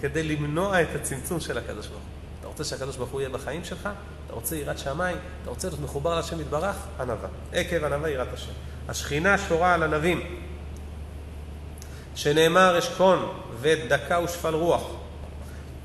[0.00, 2.10] כדי למנוע את הצמצום של הקדוש ברוך הוא.
[2.40, 3.88] אתה רוצה שהקדוש ברוך הוא יהיה בחיים שלך?
[4.26, 5.16] אתה רוצה יראת שמיים?
[5.42, 6.76] אתה רוצה להיות מחובר להשם יתברך?
[7.00, 7.28] ענווה.
[7.52, 8.52] עקב ענווה יראת השם.
[8.88, 10.20] השכינה שורה על ענבים,
[12.14, 14.82] שנאמר אשכון ואת דקה ושפל רוח.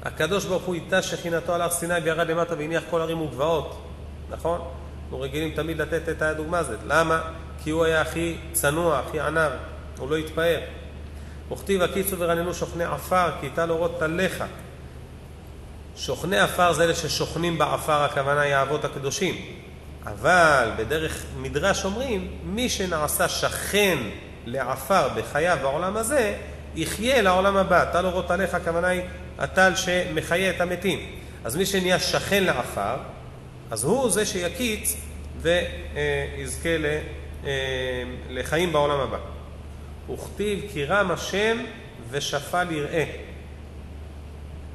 [0.03, 3.81] הקדוש ברוך הוא ייטש שכינתו על הר סיני וירד למטה והניח כל ערים וגבעות,
[4.29, 4.61] נכון?
[5.03, 6.79] אנחנו רגילים תמיד לתת את הדוגמה הזאת.
[6.87, 7.21] למה?
[7.63, 9.51] כי הוא היה הכי צנוע, הכי ענב,
[9.99, 10.59] הוא לא התפאר.
[11.51, 14.43] וכתיב הקיצו ורננו שוכני עפר, כי איתה לאורות טליך.
[15.95, 19.35] שוכני עפר זה אלה ששוכנים בעפר, הכוונה היא האבות הקדושים.
[20.05, 23.97] אבל בדרך מדרש אומרים, מי שנעשה שכן
[24.45, 26.35] לעפר בחייו בעולם הזה,
[26.75, 27.85] יחיה לעולם הבא.
[27.85, 29.01] טל אורות עליך, הכוונה היא
[29.39, 30.99] הטל שמחיה את המתים.
[31.43, 32.95] אז מי שנהיה שכן לעפר,
[33.71, 34.97] אז הוא זה שיקיץ
[35.41, 36.69] ויזכה
[37.45, 37.53] אה,
[38.29, 39.36] לחיים בעולם הבא.
[40.13, 41.57] וכתיב כי רם השם
[42.09, 43.05] ושפל יראה.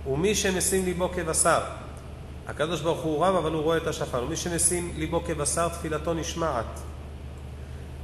[0.06, 1.60] ומי שמשים ליבו כבשר,
[2.48, 6.80] הקדוש ברוך הוא רם אבל הוא רואה את השפל, ומי שמשים ליבו כבשר תפילתו נשמעת.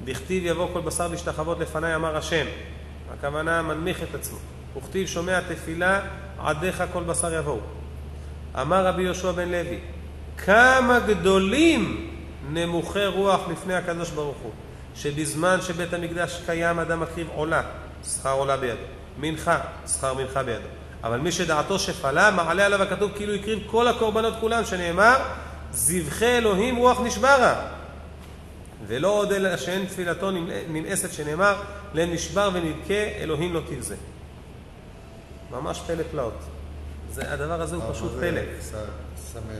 [0.05, 2.47] דכתיב יבוא כל בשר להשתחוות לפניי אמר השם.
[3.13, 4.39] הכוונה מנמיך את עצמו.
[4.77, 6.01] וכתיב שומע תפילה
[6.39, 7.61] עדיך כל בשר יבואו.
[8.61, 9.79] אמר רבי יהושע בן לוי,
[10.39, 12.11] כמה גדולים
[12.51, 14.53] נמוכי רוח לפני הקדוש ברוך הוא,
[14.99, 17.63] שבזמן שבית המקדש קיים אדם מקריב עולה,
[18.05, 18.83] שכר עולה בידו,
[19.19, 20.69] מנחה, שכר מנחה בידו.
[21.05, 25.17] אבל מי שדעתו שפלה, מעלה עליו הכתוב כאילו הקריב כל הקורבנות כולם, שנאמר,
[25.73, 27.69] זבחי אלוהים רוח נשברה.
[28.87, 30.31] ולא עוד אלא שאין תפילתו
[30.69, 31.63] נמאסת, שנאמר,
[31.95, 33.97] לנשבר ונדכה, אלוהים לא תבזה.
[35.51, 36.39] ממש פלא פלאות.
[37.13, 38.41] זה, הדבר הזה הוא פשוט פלא.
[39.33, 39.39] שם...
[39.51, 39.55] אה,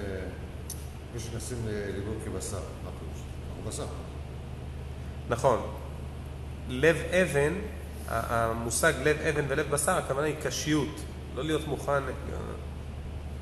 [1.15, 3.23] מי שנשים ליבו כבשר, מה פירוש?
[3.57, 4.08] הוא בשר.
[5.29, 5.59] נכון.
[6.69, 7.53] לב אבן,
[8.09, 11.01] המושג לב אבן ולב בשר, הכוונה היא קשיות.
[11.35, 12.13] לא להיות מוכן, אה,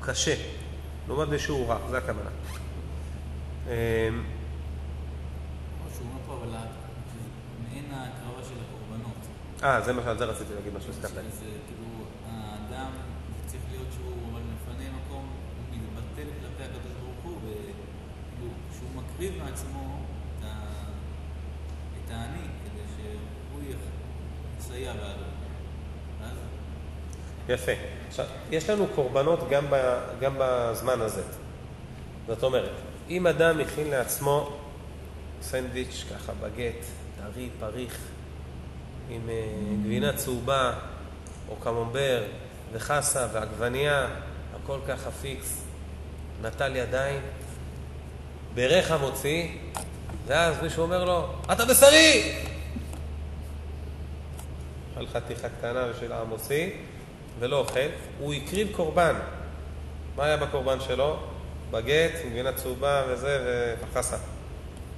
[0.01, 0.35] קשה.
[1.07, 2.29] לעומת מי שהוא רך, זה הכוונה.
[3.67, 4.09] אה,
[8.67, 9.15] הקורבנות.
[9.63, 11.29] אה, זה מה שעל זה רציתי להגיד משהו, הזכרת לי.
[11.31, 12.91] זה כאילו, האדם
[13.45, 15.25] צריך להיות שהוא אבל מפנה מקום,
[15.69, 20.06] הוא מתבטל כלפי הקדוש ברוך הוא, וכאילו, שהוא מקריב מעצמו
[22.07, 23.61] את האני, כדי שהוא
[24.59, 25.37] יסייע בעדו.
[27.49, 27.71] יפה.
[28.07, 31.21] עכשיו, יש לנו קורבנות גם, ב, גם בזמן הזה.
[32.27, 32.71] זאת אומרת,
[33.09, 34.57] אם אדם הכין לעצמו
[35.41, 36.85] סנדוויץ', ככה בגט,
[37.17, 37.97] טרי, פריך,
[39.09, 39.45] עם אה,
[39.83, 40.73] גבינה צהובה,
[41.49, 42.23] או קממבר,
[42.73, 44.07] וחסה, ועגבנייה,
[44.55, 45.61] הכל ככה פיקס,
[46.41, 47.21] נטל ידיים,
[48.53, 49.47] ברך המוציא,
[50.27, 52.35] ואז מישהו אומר לו, אתה בשרי!
[54.93, 56.69] אכל חתיכה קטנה של המוציא,
[57.39, 57.79] ולא אוכל,
[58.19, 59.15] הוא הקריב קורבן.
[60.15, 61.17] מה היה בקורבן שלו?
[61.71, 64.17] בגט, גבינה צהובה וזה, וחסה.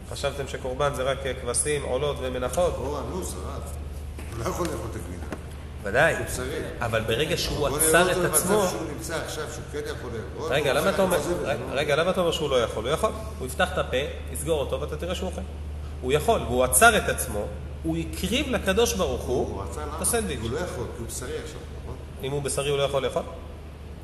[0.10, 2.74] חשבתם שקורבן זה רק כבשים, עולות ומנחות?
[2.78, 3.62] או אנוס, הרב.
[4.32, 5.19] הוא לא יכול לאכול את הגבינה.
[5.90, 6.16] ודאי.
[6.18, 6.60] הוא בשרי.
[6.80, 8.60] אבל ברגע שהוא בוא נראה עצר אותו את עצמו...
[8.62, 10.54] במצב שהוא נמצא עכשיו, שהוא כן יכול לאכול.
[10.54, 11.80] רגע, הוא למה אתה אומר, רגע, לא?
[11.80, 12.86] רגע, למה אתה אומר שהוא לא יכול?
[12.86, 13.12] הוא יכול.
[13.40, 13.98] הוא יפתח את הפה,
[14.32, 15.42] יסגור אותו, ואתה תראה שהוא אוכל.
[16.02, 17.46] הוא יכול, והוא עצר את עצמו,
[17.84, 20.02] הוא הקריב לקדוש ברוך הוא את?
[20.02, 20.40] הסנדוויץ'.
[20.42, 21.96] הוא לא יכול, כי הוא בשרי עכשיו, נכון?
[22.24, 23.24] אם הוא בשרי הוא לא יכול לאכול?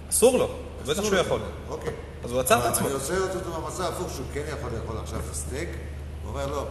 [0.10, 0.50] אסור לו,
[0.86, 1.18] בטח שהוא לו.
[1.18, 1.40] יכול.
[1.70, 1.94] אוקיי.
[2.24, 2.88] אז הוא עצר את עצמו.
[2.88, 5.70] אני רוצה לראות אותו במצב הפוך, שהוא כן יכול לאכול עכשיו סטייק,
[6.24, 6.66] הוא אומר, לא,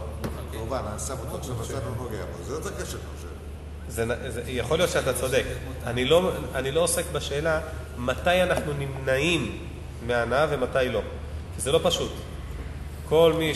[0.57, 2.43] קורבן, אני שם אותו עכשיו בצד, לא נוגע בו.
[2.43, 3.34] זה יותר קשה, אני חושב.
[3.87, 5.43] זה, זה, יכול להיות שאתה צודק.
[5.85, 7.61] אני לא, אני לא עוסק בשאלה
[7.97, 9.67] מתי אנחנו נמנעים
[10.07, 11.01] מהנאה ומתי לא.
[11.55, 12.11] כי זה לא פשוט.
[13.09, 13.53] כל מי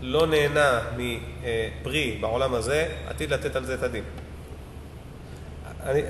[0.00, 4.04] שלא נהנה מפרי בעולם הזה, עתיד לתת על זה את הדין.
[5.82, 6.02] אני,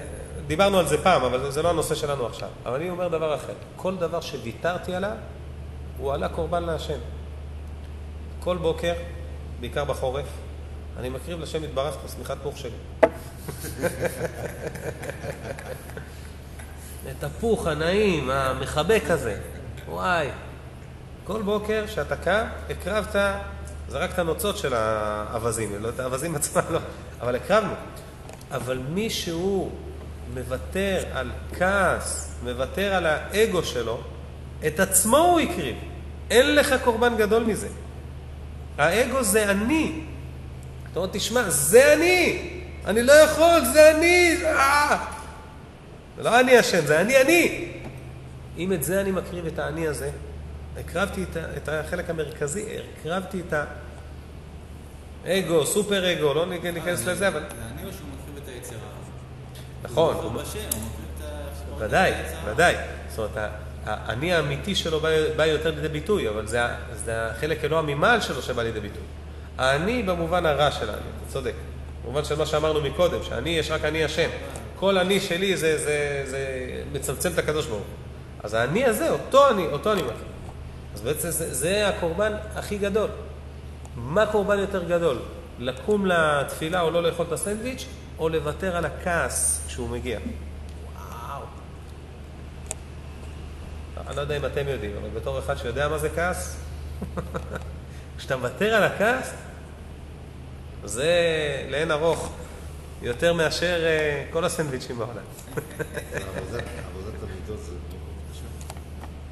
[0.46, 2.48] דיברנו על זה פעם, אבל זה לא הנושא שלנו עכשיו.
[2.66, 3.52] אבל אני אומר דבר אחר.
[3.76, 5.16] כל דבר שוויתרתי עליו,
[5.98, 6.98] הוא עלה קורבן להשם.
[8.40, 8.92] כל בוקר,
[9.60, 10.26] בעיקר בחורף,
[10.98, 12.70] אני מקריב לשם יתברך את השמיכת פוך שלי.
[17.10, 19.40] את הפוך הנעים, המחבק הזה.
[19.88, 20.28] וואי.
[21.24, 23.16] כל בוקר שאתה קם, הקרבת,
[23.88, 26.78] זרקת נוצות של האווזים, לא את האווזים עצמם, לא,
[27.20, 27.72] אבל הקרבנו.
[28.50, 29.70] אבל מי שהוא
[30.34, 34.00] מוותר על כעס, מוותר על האגו שלו,
[34.66, 35.76] את עצמו הוא הקריב.
[36.30, 37.68] אין לך קורבן גדול מזה.
[38.78, 40.04] האגו זה אני.
[40.90, 42.50] אתה אומר, תשמע, זה אני!
[42.86, 44.36] אני לא יכול, זה אני!
[44.44, 45.06] אה!
[46.16, 47.72] זה לא אני אשם, זה אני אני!
[48.58, 50.10] אם את זה אני מקריב, את האני הזה,
[50.80, 51.24] הקרבתי
[51.56, 52.64] את, החלק המרכזי,
[53.00, 53.54] הקרבתי את
[55.24, 57.40] האגו, סופר אגו, לא ניכנס לזה, אבל...
[57.40, 58.80] זה אני או שהוא מקריב את היצירה?
[59.82, 60.84] נכון, הוא בשם, מקריב
[61.18, 61.84] את ה...
[61.84, 62.12] ודאי.
[62.44, 62.74] ודאי.
[63.08, 63.50] זאת אומרת,
[63.86, 66.60] האני האמיתי שלו בא, בא יותר לידי ביטוי, אבל זה,
[67.12, 69.02] החלק אלוה ממעל שלו שבא לידי ביטוי.
[69.60, 71.52] האני במובן הרע של האני, אתה צודק.
[72.04, 74.28] במובן של מה שאמרנו מקודם, שאני יש רק אני השם.
[74.76, 76.46] כל אני שלי זה, זה, זה
[76.92, 77.94] מצמצם את הקדוש ברוך הוא.
[78.42, 80.14] אז האני הזה, אותו אני, אותו אני מכיר.
[80.94, 83.10] אז בעצם זה, זה הקורבן הכי גדול.
[83.96, 85.18] מה קורבן יותר גדול?
[85.58, 87.86] לקום לתפילה או לא לאכול את הסנדוויץ',
[88.18, 90.18] או לוותר על הכעס כשהוא מגיע.
[90.96, 91.42] וואו.
[94.08, 96.56] אני לא יודע אם אתם יודעים, אבל בתור אחד שיודע מה זה כעס,
[98.18, 99.34] כשאתה מוותר על הכעס,
[100.84, 101.12] זה
[101.70, 102.32] לאין ארוך
[103.02, 105.22] יותר מאשר אה, כל הסנדוויצ'ים בעולם.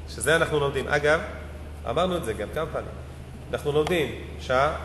[0.09, 0.87] שזה אנחנו לומדים.
[0.87, 1.19] אגב,
[1.89, 2.91] אמרנו את זה גם כמה פעמים.
[3.51, 4.75] אנחנו לומדים שעה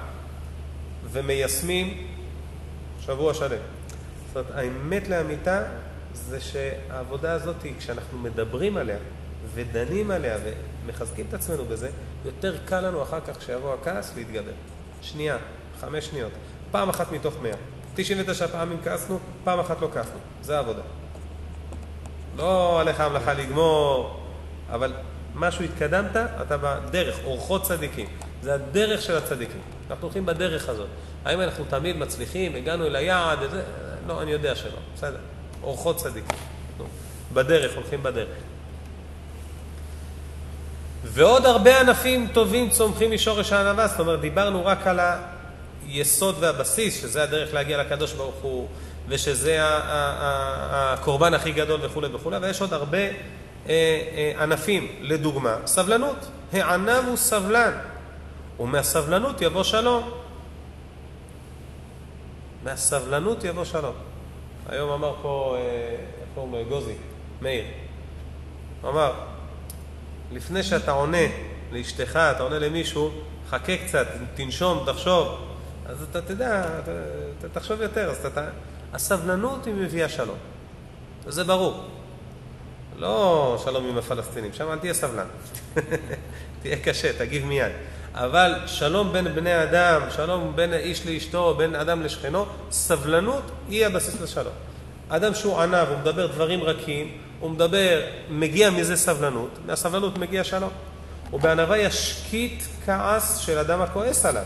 [1.04, 2.06] ומיישמים
[3.00, 3.58] שבוע שלם.
[4.26, 5.62] זאת אומרת, האמת לאמיתה
[6.14, 8.96] זה שהעבודה הזאת, כשאנחנו מדברים עליה
[9.54, 10.36] ודנים עליה
[10.84, 11.90] ומחזקים את עצמנו בזה,
[12.24, 14.52] יותר קל לנו אחר כך כשיבוא הכעס להתגבר.
[15.02, 15.36] שנייה,
[15.80, 16.32] חמש שניות.
[16.74, 17.52] פעם אחת מתוך מאה.
[17.94, 20.18] 99 פעמים כעסנו, פעם אחת לא כעסנו.
[20.42, 20.82] זה העבודה.
[22.36, 24.20] לא עליך המלאכה לגמור,
[24.70, 24.92] אבל
[25.34, 28.06] משהו התקדמת, אתה בדרך, אורחות צדיקים.
[28.42, 29.60] זה הדרך של הצדיקים.
[29.90, 30.86] אנחנו הולכים בדרך הזאת.
[31.24, 33.62] האם אנחנו תמיד מצליחים, הגענו אל היעד, וזה,
[34.06, 35.18] לא, אני יודע שלא, בסדר.
[35.62, 36.38] אורחות צדיקים.
[37.32, 38.28] בדרך, הולכים בדרך.
[41.04, 45.00] ועוד הרבה ענפים טובים צומחים משורש הענווה, זאת אומרת, דיברנו רק על
[45.94, 48.68] היסוד והבסיס, שזה הדרך להגיע לקדוש ברוך הוא,
[49.08, 53.10] ושזה הקורבן הכי גדול וכולי וכולי, ויש עוד הרבה אה,
[53.68, 54.88] אה, ענפים.
[55.00, 56.16] לדוגמה, סבלנות.
[56.52, 57.72] הענב הוא סבלן,
[58.60, 60.10] ומהסבלנות יבוא שלום.
[62.64, 63.94] מהסבלנות יבוא שלום.
[64.68, 65.62] היום אמר פה, אה,
[66.20, 66.64] איך קוראים לו?
[66.68, 66.94] גוזי,
[67.42, 67.64] מאיר.
[68.82, 69.12] הוא אמר,
[70.32, 71.26] לפני שאתה עונה
[71.72, 73.10] לאשתך, אתה עונה למישהו,
[73.48, 75.53] חכה קצת, תנשום, תחשוב.
[75.86, 76.64] אז אתה תדע,
[77.38, 78.10] אתה, תחשוב יותר.
[78.10, 78.48] אז אתה,
[78.92, 80.36] הסבלנות היא מביאה שלום.
[81.26, 81.84] זה ברור.
[82.98, 85.26] לא שלום עם הפלסטינים, שם אל תהיה סבלן.
[86.62, 87.72] תהיה קשה, תגיב מיד.
[88.14, 94.20] אבל שלום בין בני אדם, שלום בין איש לאשתו, בין אדם לשכנו, סבלנות היא הבסיס
[94.20, 94.52] לשלום.
[95.08, 100.70] אדם שהוא ענב, הוא מדבר דברים רכים, הוא מדבר, מגיע מזה סבלנות, מהסבלנות מגיע שלום.
[101.32, 104.44] ובענווה ישקיט כעס של אדם הכועס עליו.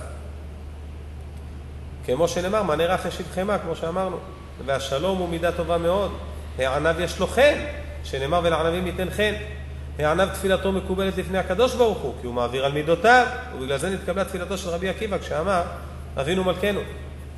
[2.16, 4.16] כמו שנאמר, מענה רך יש חמא, כמו שאמרנו.
[4.66, 6.12] והשלום הוא מידה טובה מאוד.
[6.58, 7.54] הענב יש לו חן,
[8.04, 9.32] שנאמר ולענבים ייתן חן.
[9.98, 14.24] הענב תפילתו מקובלת לפני הקדוש ברוך הוא, כי הוא מעביר על מידותיו, ובגלל זה נתקבלה
[14.24, 15.62] תפילתו של רבי עקיבא כשאמר,
[16.20, 16.80] אבינו מלכנו.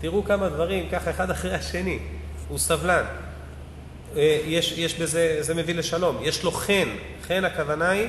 [0.00, 1.98] תראו כמה דברים, ככה אחד אחרי השני.
[2.48, 3.04] הוא סבלן.
[4.16, 6.18] אה, יש, יש בזה, זה מביא לשלום.
[6.22, 6.88] יש לו חן.
[7.26, 8.08] חן הכוונה היא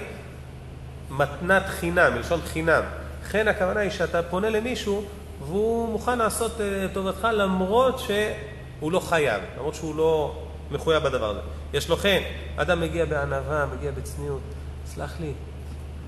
[1.10, 2.82] מתנת חינם, מלשון חינם.
[3.24, 5.06] חן הכוונה היא שאתה פונה למישהו
[5.48, 11.40] והוא מוכן לעשות אה, טובתך למרות שהוא לא חייב, למרות שהוא לא מחויב בדבר הזה.
[11.74, 12.22] יש לו חן.
[12.56, 14.42] אדם מגיע בענווה, מגיע בצניעות.
[14.86, 15.34] סלח לי,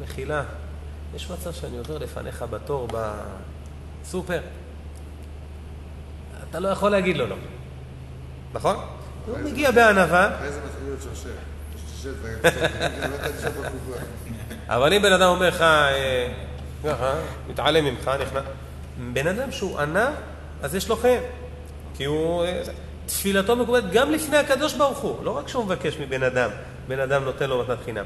[0.02, 0.44] מחילה,
[1.16, 2.88] יש מצב שאני עובר לפניך בתור
[4.02, 4.40] בסופר?
[6.50, 7.36] אתה לא יכול להגיד לו לא.
[8.54, 8.76] נכון?
[9.26, 10.30] הוא מגיע בענווה.
[14.68, 16.34] אבל אם בן אדם אומר לך, אה,
[16.84, 17.14] ככה,
[17.50, 18.44] מתעלם ממך, נכנס.
[19.14, 20.12] בן אדם שהוא ענה,
[20.62, 21.20] אז יש לו חן.
[21.98, 22.46] כי הוא...
[22.46, 22.62] אה,
[23.06, 25.24] תפילתו מקובלת גם לפני הקדוש ברוך הוא.
[25.26, 26.50] לא רק שהוא מבקש מבן אדם,
[26.88, 28.06] בן אדם נותן לו מתנת חינם.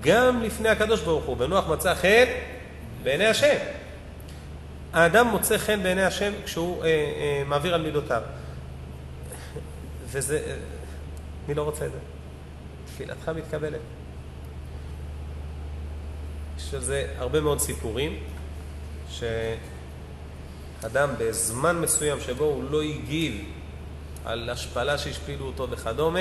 [0.00, 1.36] גם לפני הקדוש ברוך הוא.
[1.38, 2.24] ונוח מצא חן
[3.02, 3.56] בעיני השם.
[4.92, 8.22] האדם מוצא חן בעיני השם כשהוא אה, אה, מעביר על מידותיו.
[10.06, 10.42] וזה...
[10.46, 10.56] אה,
[11.48, 11.98] מי לא רוצה את זה?
[12.86, 13.80] תפילתך מתקבלת.
[16.58, 18.18] יש על זה הרבה מאוד סיפורים,
[20.82, 23.44] שאדם בזמן מסוים שבו הוא לא הגיב
[24.24, 26.20] על השפלה שהשפילו אותו וכדומה,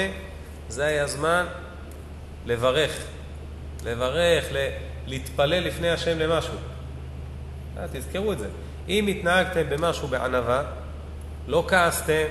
[0.70, 1.45] זה היה זמן
[2.45, 3.03] לברך,
[3.86, 4.45] לברך,
[5.08, 6.53] להתפלל לפני השם למשהו.
[7.78, 8.47] אה, תזכרו את זה.
[8.89, 10.64] אם התנהגתם במשהו בענווה,
[11.47, 12.26] לא כעסתם,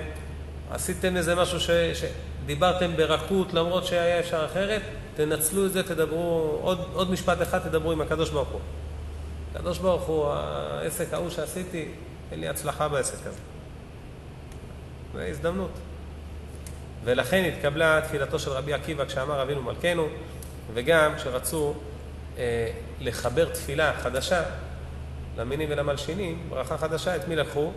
[0.70, 1.70] עשיתם איזה משהו ש...
[1.70, 4.82] שדיברתם ברכות למרות שהיה אפשר אחרת,
[5.16, 8.60] תנצלו את זה, תדברו, עוד, עוד משפט אחד תדברו עם הקדוש ברוך הוא.
[9.54, 11.88] הקדוש ברוך הוא, העסק ההוא שעשיתי,
[12.32, 13.38] אין לי הצלחה בעסק הזה.
[15.14, 15.70] זו הזדמנות.
[17.04, 20.08] ולכן התקבלה תפילתו של רבי עקיבא כשאמר אבינו מלכנו,
[20.74, 21.74] וגם כשרצו
[22.38, 24.42] אה, לחבר תפילה חדשה
[25.36, 27.72] למינים ולמלשינים, ברכה חדשה, את מי לקחו?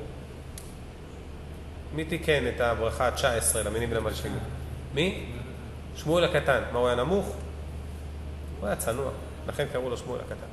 [1.95, 4.39] מי תיקן את הברכה ה-19 למינים ולמלשינים?
[4.93, 5.25] מי?
[5.95, 6.61] שמואל הקטן.
[6.71, 7.35] מה, הוא היה נמוך?
[8.59, 9.11] הוא היה צנוע,
[9.47, 10.47] לכן קראו לו שמואל הקטן.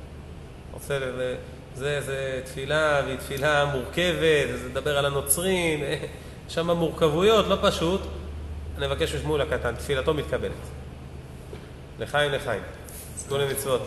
[0.73, 0.99] רוצה
[1.77, 5.79] זה, זה תפילה, והיא תפילה מורכבת, זה לדבר על הנוצרים,
[6.47, 8.01] יש שם מורכבויות, לא פשוט.
[8.77, 10.51] אני מבקש משמואל הקטן, תפילתו מתקבלת.
[11.99, 12.61] לחיים לחיים.
[13.27, 13.81] תנו למצוות.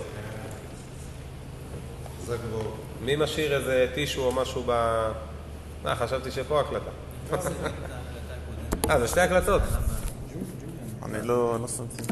[3.01, 4.71] מי משאיר איזה טישו או משהו ב...
[5.87, 6.91] אה, חשבתי שפה הקלטה.
[7.33, 7.39] לא.
[8.91, 9.63] אה, זה שתי הקלטות.
[11.03, 12.03] אני לא לא שמתי.